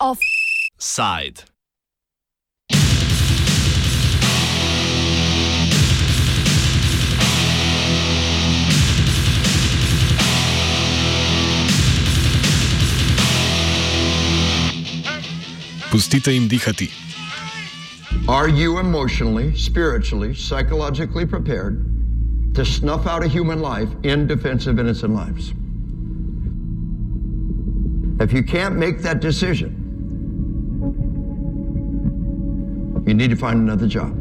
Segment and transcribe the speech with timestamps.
[0.00, 1.44] Offside.
[15.90, 17.07] Pustite jim dihati.
[18.28, 21.80] Are you emotionally, spiritually, psychologically prepared
[22.54, 25.54] to snuff out a human life in defense of innocent lives?
[28.20, 29.72] If you can't make that decision,
[33.06, 34.12] you need to find another job.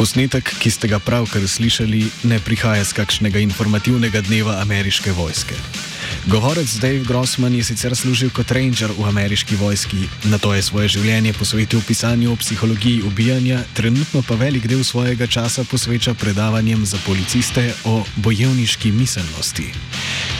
[0.00, 5.93] Posnetek, ki ste ga pravkar slišali, ne prihaja z kakšnega informativnega dneva ameriške vojske.
[6.26, 10.88] Govorec Dave Grossman je sicer služil kot ranger v ameriški vojski, na to je svoje
[10.88, 16.96] življenje posvetil pisanju o psihologiji ubijanja, trenutno pa velik del svojega časa posveča predavanjem za
[17.04, 19.68] policiste o bojevniški miselnosti.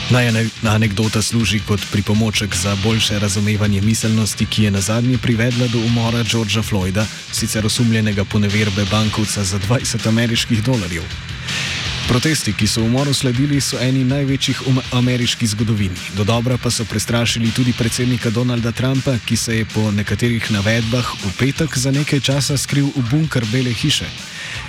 [0.09, 5.85] Naj anekdota služi kot pripomoček za boljše razumevanje miselnosti, ki je na zadnje privedla do
[5.85, 11.03] umora Georgea Floyda, sicer osumljenega poneverbe bankovca za 20 ameriških dolarjev.
[12.07, 15.97] Protesti, ki so umoru sledili, so eni največjih v ameriški zgodovini.
[16.17, 21.13] Do dobra pa so prestrašili tudi predsednika Donalda Trumpa, ki se je po nekaterih navedbah
[21.25, 24.05] v petek za nekaj časa skril v bunker Bele hiše.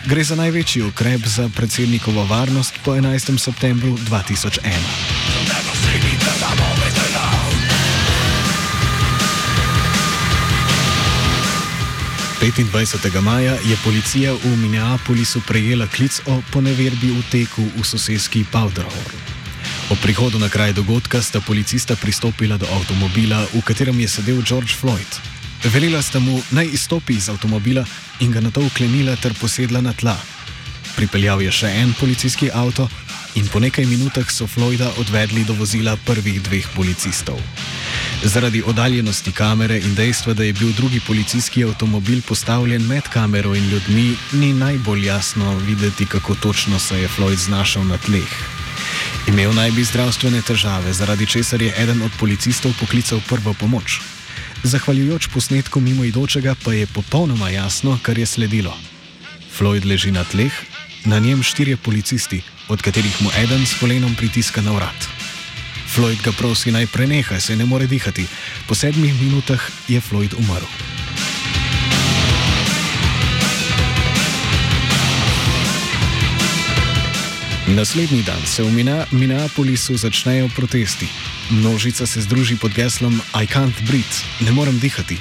[0.09, 3.39] Gre za največji ukrep za predsednikovo varnost po 11.
[3.39, 5.46] septembru 2001.
[12.47, 13.21] 25.
[13.21, 19.19] maja je policija v Minneapolisu prejela klic o poneverbi v teku v sosedski Powderhorn.
[19.91, 24.79] O prihodu na kraj dogodka sta policista pristopila do avtomobila, v katerem je sedel George
[24.79, 25.11] Floyd.
[25.75, 27.83] Velila sta mu naj izstopi iz avtomobila
[28.23, 30.15] in ga na to uklenila ter posedla na tla.
[30.95, 32.87] Pripeljal je še en policijski avto
[33.35, 37.43] in po nekaj minutah so Floyda odvedli do vozila prvih dveh policistov.
[38.25, 43.69] Zaradi oddaljenosti kamere in dejstva, da je bil drugi policijski avtomobil postavljen med kamero in
[43.71, 48.33] ljudmi, ni najbolj jasno videti, kako točno se je Floyd znašel na tleh.
[49.29, 54.01] Imel naj bi zdravstvene težave, zaradi česar je eden od policistov poklical prvo pomoč.
[54.63, 58.77] Zahvaljujoč posnetku mimoidočega pa je popolnoma jasno, kar je sledilo.
[59.59, 60.53] Floyd leži na tleh,
[61.05, 65.16] na njem štirje policisti, od katerih mu eden s kolenom pritiska na vrat.
[65.87, 68.27] Floyd ga prosi naj preneha, se ne more dihati.
[68.67, 70.67] Po sedmih minutah je Floyd umrl.
[77.67, 78.71] Naslednji dan se v
[79.11, 81.09] Minneapolisu začnejo protesti.
[81.51, 85.19] Množica se združi pod geslom I can't breathe, ne morem dihati.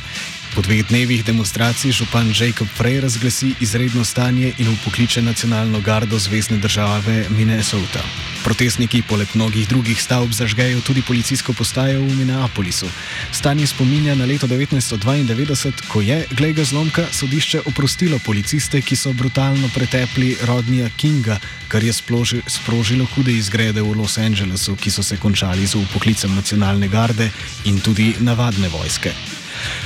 [0.55, 6.57] Po dveh dnevih demonstracij župan Jacob Frey razglasi izredno stanje in upokliče nacionalno gardo Zvezdne
[6.57, 7.99] države Minnesota.
[8.43, 12.87] Protestniki poleg mnogih drugih stavb zažgejo tudi policijsko postajo v Minneapolisu.
[13.31, 19.13] Stanje spominja na leto 1992, ko je, glej ga zlomka, sodišče oprostilo policiste, ki so
[19.13, 25.03] brutalno pretepli rodnija Kinga, kar je sploži, sprožilo hude izgrede v Los Angelesu, ki so
[25.03, 27.31] se končali z upoklicem nacionalne garde
[27.65, 29.34] in tudi navadne vojske.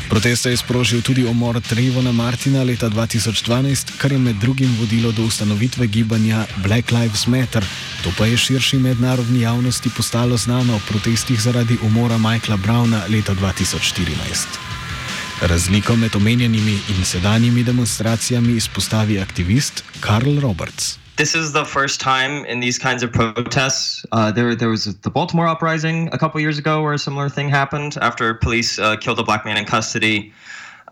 [0.10, 5.24] Proteste je sprožil tudi omor Trevona Martina leta 2012, kar je med drugim vodilo do
[5.24, 7.66] ustanovitve gibanja Black Lives Matter.
[8.04, 13.36] To pa je širši mednarodni javnosti postalo znano o protestih zaradi umora Michaela Browna leta
[13.36, 14.46] 2014.
[15.42, 21.09] Razliko med omenjenimi in sedanjimi demonstracijami izpostavi aktivist Karl Roberts.
[21.20, 24.06] This is the first time in these kinds of protests.
[24.14, 27.50] Uh, there, there was the Baltimore uprising a couple years ago where a similar thing
[27.50, 30.32] happened after police uh, killed a black man in custody.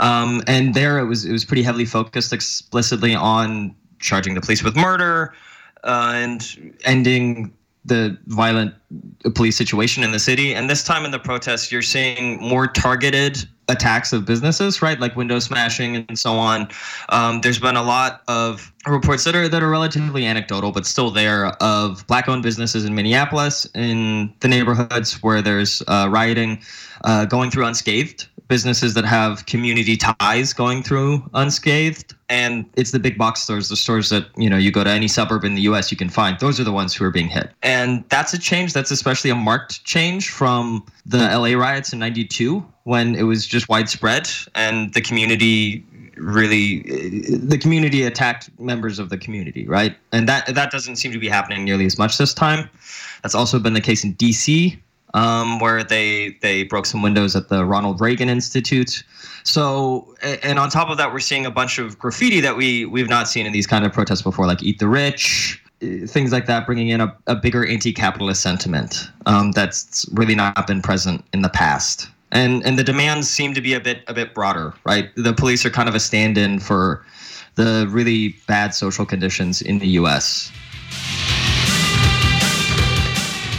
[0.01, 4.61] Um, and there, it was it was pretty heavily focused explicitly on charging the police
[4.61, 5.33] with murder
[5.85, 7.53] uh, and ending
[7.87, 8.73] the violent
[9.35, 10.53] police situation in the city.
[10.53, 14.99] And this time in the protests, you're seeing more targeted attacks of businesses, right?
[14.99, 16.69] Like window smashing and so on.
[17.09, 21.11] Um, there's been a lot of reports that are that are relatively anecdotal, but still
[21.11, 26.61] there of black-owned businesses in Minneapolis, in the neighborhoods where there's uh, rioting,
[27.03, 28.27] uh, going through unscathed.
[28.47, 33.75] Businesses that have community ties going through unscathed, and it's the big box stores, the
[33.75, 35.91] stores that you know you go to any suburb in the U.S.
[35.91, 36.39] you can find.
[36.39, 38.73] Those are the ones who are being hit, and that's a change.
[38.73, 43.67] That's especially a marked change from the LA riots in '92 when it was just
[43.67, 45.85] widespread and the community
[46.15, 46.81] really
[47.45, 51.27] the community attacked members of the community right and that that doesn't seem to be
[51.27, 52.69] happening nearly as much this time
[53.21, 54.77] that's also been the case in dc
[55.17, 59.03] um, where they they broke some windows at the Ronald Reagan Institute.
[59.43, 63.09] So, and on top of that, we're seeing a bunch of graffiti that we we've
[63.09, 65.63] not seen in these kind of protests before, like "Eat the Rich."
[66.07, 70.81] Things like that, bringing in a, a bigger anti-capitalist sentiment um, that's really not been
[70.81, 74.35] present in the past, and and the demands seem to be a bit a bit
[74.35, 75.09] broader, right?
[75.15, 77.03] The police are kind of a stand-in for
[77.55, 80.51] the really bad social conditions in the U.S.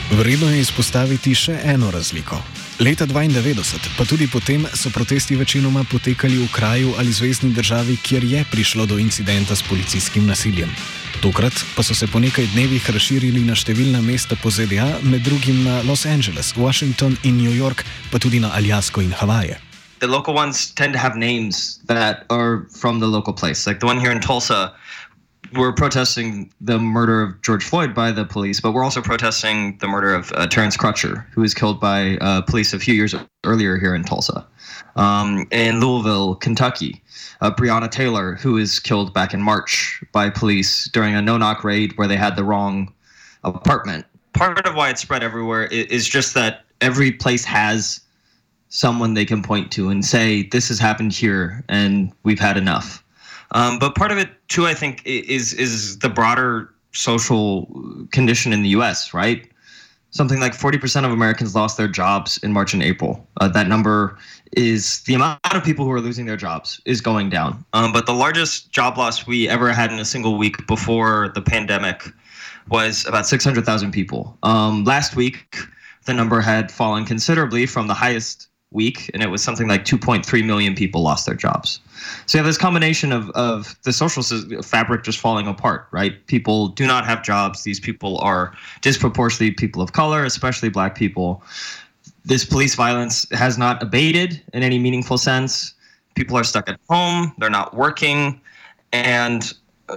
[0.08, 2.38] Vredno je izpostaviti še eno razliko.
[2.80, 8.24] Leta 92, pa tudi potem, so protesti večinoma potekali v kraju ali zvezdni državi, kjer
[8.24, 10.72] je prišlo do incidenta s policijskim nasiljem.
[11.20, 15.60] Tokrat pa so se po nekaj dnevih razširili na številna mesta po ZDA, med drugim
[15.66, 19.60] na Los Angeles, Washington in New York, pa tudi na Aljasko in Havaje.
[20.00, 23.66] The local ones tend to have names that are from the local place.
[23.66, 24.72] Like the one here in Tulsa,
[25.54, 29.88] we're protesting the murder of George Floyd by the police, but we're also protesting the
[29.88, 33.14] murder of uh, Terrence Crutcher, who was killed by uh, police a few years
[33.44, 34.46] earlier here in Tulsa.
[34.96, 37.02] Um, in Louisville, Kentucky,
[37.40, 41.96] uh, Breonna Taylor, who was killed back in March by police during a no-knock raid
[41.96, 42.92] where they had the wrong
[43.44, 44.04] apartment.
[44.32, 48.00] Part of why it's spread everywhere is just that every place has
[48.68, 53.02] someone they can point to and say, "This has happened here, and we've had enough."
[53.52, 57.66] Um, but part of it too, I think, is is the broader social
[58.12, 59.14] condition in the U.S.
[59.14, 59.50] Right,
[60.10, 63.26] something like forty percent of Americans lost their jobs in March and April.
[63.40, 64.18] Uh, that number
[64.52, 67.64] is the amount of people who are losing their jobs is going down.
[67.72, 71.42] Um, but the largest job loss we ever had in a single week before the
[71.42, 72.04] pandemic
[72.68, 74.36] was about six hundred thousand people.
[74.42, 75.56] Um, last week,
[76.04, 80.44] the number had fallen considerably from the highest week, and it was something like 2.3
[80.44, 81.80] million people lost their jobs.
[82.26, 84.22] So you have this combination of, of the social
[84.62, 86.26] fabric just falling apart, right?
[86.26, 87.62] People do not have jobs.
[87.62, 91.42] These people are disproportionately people of color, especially black people.
[92.24, 95.74] This police violence has not abated in any meaningful sense.
[96.14, 98.40] People are stuck at home, they're not working,
[98.92, 99.54] and
[99.88, 99.96] uh,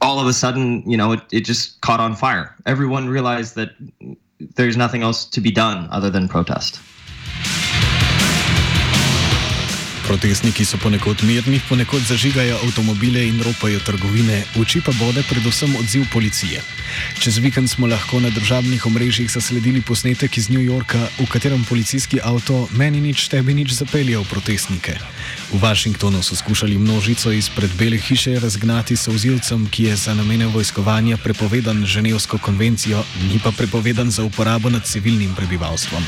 [0.00, 2.54] all of a sudden, you know, it, it just caught on fire.
[2.66, 3.70] Everyone realized that
[4.38, 6.80] there's nothing else to be done other than protest.
[10.10, 16.08] Protestniki so ponekod mirni, ponekod zažigajo avtomobile in ropajo trgovine, oči pa bode predvsem odziv
[16.12, 16.62] policije.
[17.22, 22.18] Čez vikend smo lahko na državnih omrežjih zasledili posnetek iz New Yorka, v katerem policijski
[22.22, 24.98] avto meni nič, tebi nič zapeljal protestnike.
[25.52, 30.46] V Washingtonu so skušali množico izpred Bele hiše razgnati s vzilcem, ki je za namene
[30.46, 36.02] vojskovanja prepovedan Ženevsko konvencijo, ni pa prepovedan za uporabo nad civilnim prebivalstvom.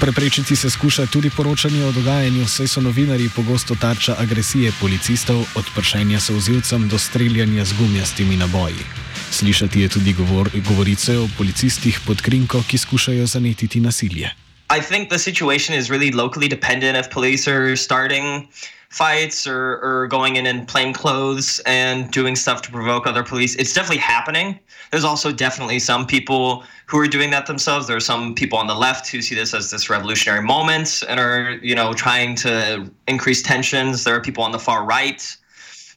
[0.00, 5.64] Preprečiti se skuša tudi poročanje o dogajanju, saj so novinari pogosto tarča agresije policistov, od
[5.74, 8.84] pršenja sozilcem do streljanja z gumijastimi naboji.
[9.30, 14.47] Slišati je tudi govor, govorice o policistih pod krinko, ki skušajo zanetiti nasilje.
[14.70, 18.48] I think the situation is really locally dependent if police are starting
[18.90, 23.54] fights or, or going in in plain clothes and doing stuff to provoke other police.
[23.56, 24.58] It's definitely happening.
[24.90, 27.86] There's also definitely some people who are doing that themselves.
[27.86, 31.20] There are some people on the left who see this as this revolutionary moment and
[31.20, 34.04] are, you know, trying to increase tensions.
[34.04, 35.36] There are people on the far right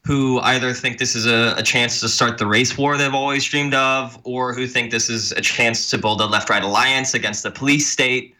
[0.04, 3.44] who either think this is a, a, chance to start the race war they've always
[3.44, 7.14] dreamed of, or who think this is a chance to build a left right alliance
[7.14, 8.34] against the police state.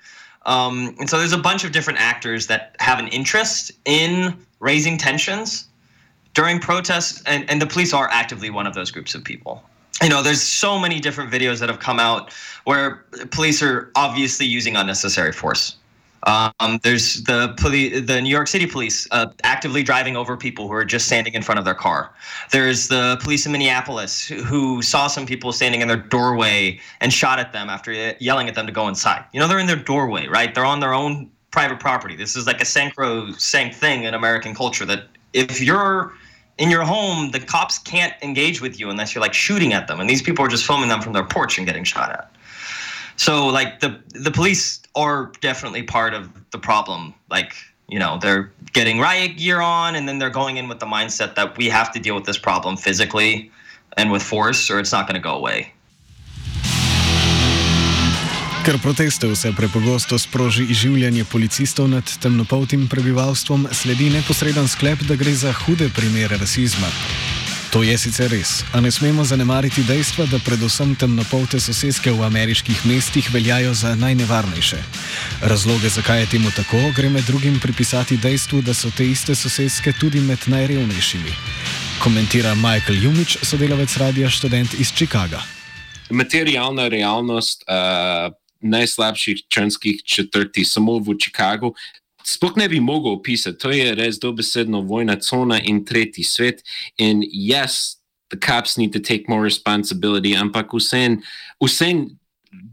[0.47, 4.99] Um, and so there's a bunch of different actors that have an interest in raising
[4.99, 5.69] tensions
[6.34, 9.63] during protests, and, and the police are actively one of those groups of people
[10.03, 12.32] you know, there's so many different videos that have come out
[12.65, 15.77] where police are obviously using unnecessary force.
[16.24, 20.74] Um, there's the police, the New York City police uh, actively driving over people who
[20.74, 22.12] are just standing in front of their car.
[22.50, 27.38] There's the police in Minneapolis who, saw some people standing in their doorway and shot
[27.38, 29.24] at them after yelling at them to go inside.
[29.32, 30.55] You know, they're in their doorway, right?
[30.55, 32.17] They're on their own private property.
[32.17, 36.12] This is like a sacrosanct thing in American culture that if you're
[36.58, 40.00] in your home, the cops can't engage with you unless you're like shooting at them.
[40.00, 42.31] And these people are just filming them from their porch and getting shot at.
[43.22, 43.91] So like the
[44.24, 47.14] the police are definitely part of the problem.
[47.31, 47.55] Like
[47.86, 51.36] you know they're getting riot gear on, and then they're going in with the mindset
[51.36, 53.52] that we have to deal with this problem physically
[53.96, 55.70] and with force, or it's not going to go away.
[58.67, 65.34] Ker proteste vse prepogosto sproži izživljanje policistov nad temnopoltim prebivalstvom, sledi neposreden sklep, da gre
[65.34, 66.91] za hude primere rasizma.
[67.72, 72.82] To je sicer res, a ne smemo zanemariti dejstva, da predvsem temnopolte sosedske v ameriških
[72.84, 74.76] mestih veljajo za najnevarnejše.
[75.41, 79.94] Razloge, zakaj je temu tako, gre med drugim pripisati dejstvu, da so te iste sosedske
[79.96, 81.32] tudi med najrevnejšimi.
[82.05, 85.41] Komentira Michael Jumič, sodelavec radia študent iz Chicaga.
[86.10, 91.72] Materialna realnost uh, najslabših črnskih četrti, samo v Chicagu.
[92.24, 96.62] Sploh ne bi mogel opisati, to je res dobesedno vojna cona in tretji svet.
[96.98, 97.96] In yes,
[98.31, 101.22] the cops need to take more responsibility, ampak vsem,
[101.60, 102.08] vsem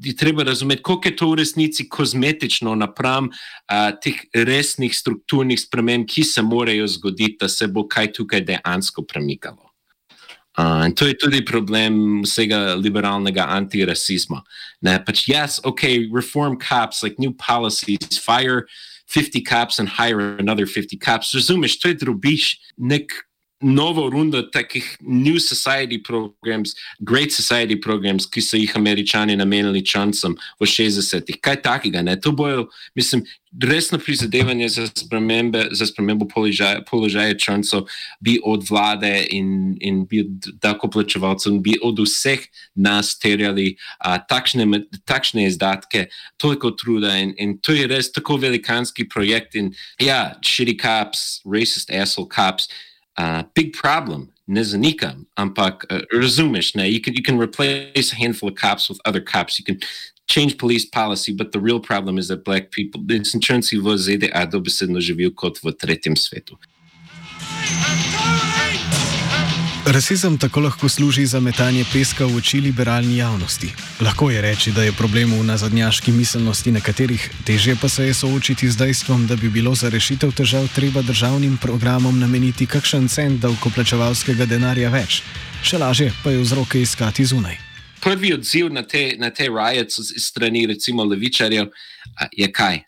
[0.04, 6.08] je treba razumeti, koliko je to v resnici kozmetično napram uh, teh resnih strukturnih sprememb,
[6.08, 9.70] ki se morajo zgoditi, da se bo kaj tukaj dejansko premikalo.
[10.58, 14.42] Uh, in to je tudi problem vsega liberalnega antirasizma.
[14.82, 18.68] Ne, pač, yes, okay, reform cops, like new policies, fire
[19.10, 21.34] 50 cops and hire another 50 cops.
[21.34, 23.29] Razumeš, to je drobiš nek
[23.62, 30.36] novo rundo takih New Society programs, Great Society programs, ki so jih američani namenili čancem
[30.60, 31.42] v 60-ih.
[31.42, 32.02] Kaj takega?
[32.02, 32.16] Ne?
[32.22, 33.26] To bojo, mislim,
[33.64, 34.88] resno prizadevanje za,
[35.72, 37.88] za spremembo položaja, položaja čancov
[38.20, 44.86] bi od vlade in, in bi od dakoplačevalcev, bi od vseh nas terjali uh, takšne,
[45.06, 50.78] takšne izdatke, toliko truda in, in to je res tako velikanski projekt in ja, shitty
[50.80, 52.70] cops, racist asshole cops,
[53.20, 54.32] uh, big problem.
[54.48, 56.88] Ne zanikam, ampak uh, razumeš, ne?
[56.88, 59.60] You, can, you can replace a handful of cops with other cops.
[59.60, 59.80] You can
[60.28, 65.00] change police policy, but the real problem is that black people, insurance v ZDA dobesedno
[65.00, 66.58] živijo kot v tretjem svetu.
[69.90, 73.72] Rasizem tako lahko služi za metanje peska v oči liberalni javnosti.
[74.02, 78.70] Lahko je reči, da je problem v nazadnjaški miselnosti nekaterih, teže pa se je soočiti
[78.70, 84.46] z dejstvom, da bi bilo za rešitev težav treba državnim programom nameniti kakšen cent davkoplačevalskega
[84.46, 85.24] denarja več.
[85.66, 87.58] Še lažje pa je vzroke iskati zunaj.
[88.02, 89.90] Prvi odziv na te, na te raje
[90.22, 91.66] strani, recimo, levičarjev,
[92.38, 92.84] je kaj?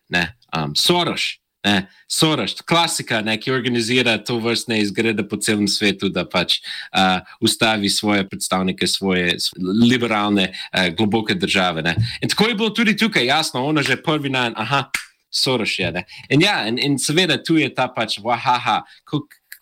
[0.53, 1.40] Um, Soroš.
[1.63, 7.21] Ne, Soros, klasika, ne, ki organizira to vrstne izgrede po celem svetu, da pač uh,
[7.39, 9.35] ustavi svoje predstavnike, svoje
[9.83, 11.83] liberalne, uh, globoke države.
[11.85, 11.95] Ne.
[12.21, 14.89] In tako je bilo tudi tukaj, jasno, ono že prvi dan, aha,
[15.29, 15.91] Soros je.
[15.91, 16.03] Ne.
[16.29, 18.81] In ja, in, in seveda tu je ta pač, wahaha,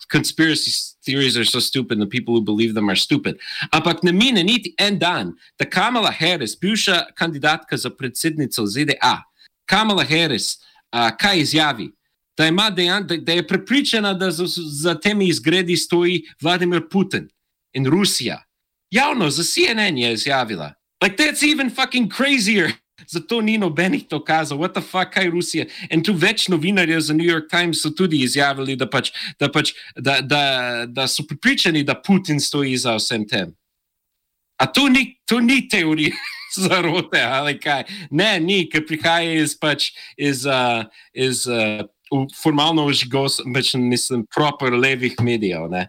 [0.09, 0.71] conspiracy
[1.05, 3.37] theories are so stupid, the people who believe them are stupid.
[3.73, 9.23] Ampak ne mine niti en dan, da Kamala Harris, bivša kandidatka za predsednico ZDA,
[9.67, 10.57] Kamala Harris,
[10.93, 11.91] uh, kaj izjavi?
[12.37, 17.29] Da, dejan, da, da je prepričana, da za, za temi izgredi stoji Vladimir Putin
[17.73, 18.43] in Rusija.
[18.91, 20.73] Javno, za CNN je izjavila.
[21.03, 22.71] Like, that's even fucking crazier.
[23.07, 25.65] Zato ni nobenih dokazov, what the fuck, kaj Rusija.
[25.89, 29.73] In tu več novinarjev za New York Times so tudi izjavili, da, pač, da, pač,
[29.95, 30.41] da, da,
[30.87, 33.55] da so pripričani, da Putin stoji za vsem tem.
[34.59, 36.15] A to ni, to ni teorija.
[36.67, 37.83] zarote ali kaj.
[38.11, 41.85] Ne, ni, ker prihaja iz, pač, iz, uh, iz uh,
[42.41, 45.69] formalno užigos, pač mislim, proper levih medijev.
[45.69, 45.87] Ne.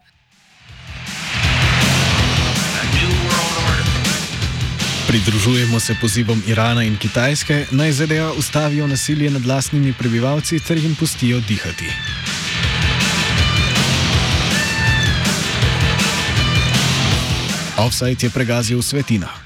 [5.10, 10.94] Pridružujemo se pozivom Irana in Kitajske, naj ZDA ustavijo nasilje nad vlastnimi prebivalci ter jim
[10.94, 11.90] pustijo dihati.
[17.76, 19.39] Offside je pregazil svetina.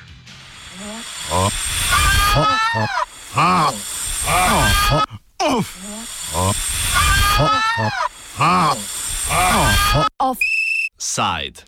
[10.20, 11.64] Offside.